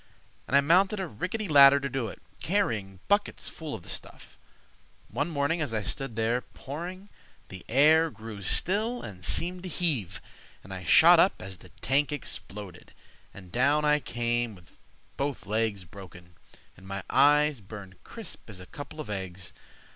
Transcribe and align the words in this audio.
And 0.47 0.57
I 0.57 0.61
mounted 0.61 0.99
a 0.99 1.05
rickety 1.05 1.47
ladder 1.47 1.79
to 1.79 1.87
do 1.87 2.07
it, 2.07 2.19
Carrying 2.39 3.01
buckets 3.07 3.47
full 3.49 3.75
of 3.75 3.83
the 3.83 3.87
stuff. 3.89 4.35
One 5.09 5.29
morning, 5.29 5.61
as 5.61 5.75
I 5.75 5.83
stood 5.83 6.15
there 6.15 6.41
pouring, 6.41 7.09
The 7.49 7.63
air 7.69 8.09
grew 8.09 8.41
still 8.41 9.03
and 9.03 9.23
seemed 9.23 9.61
to 9.61 9.69
heave, 9.69 10.19
And 10.63 10.73
I 10.73 10.81
shot 10.83 11.19
up 11.19 11.39
as 11.39 11.59
the 11.59 11.69
tank 11.81 12.11
exploded, 12.11 12.93
And 13.31 13.51
down 13.51 13.85
I 13.85 13.99
came 13.99 14.55
with 14.55 14.75
both 15.17 15.45
legs 15.45 15.85
broken, 15.85 16.33
And 16.75 16.87
my 16.87 17.03
eyes 17.07 17.59
burned 17.61 18.03
crisp 18.03 18.49
as 18.49 18.59
a 18.59 18.65
couple 18.65 18.99
of 18.99 19.07
eggs. 19.11 19.53